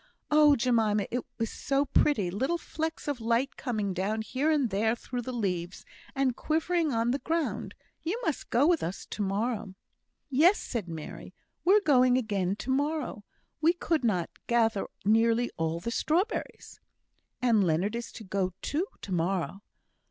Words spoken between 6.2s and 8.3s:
quivering on the ground. You